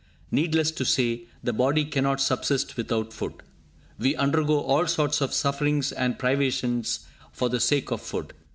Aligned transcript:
Needless 0.31 0.71
to 0.71 0.83
say, 0.83 1.27
the 1.43 1.53
body 1.53 1.85
cannot 1.85 2.19
subsist 2.19 2.75
without 2.75 3.13
food. 3.13 3.43
We 3.99 4.15
undergo 4.15 4.61
all 4.61 4.87
sorts 4.87 5.21
of 5.21 5.31
sufferings 5.31 5.91
and 5.91 6.17
privations 6.17 7.01
for 7.31 7.49
the 7.49 7.59
sake 7.59 7.91
of 7.91 8.01
food. 8.01 8.33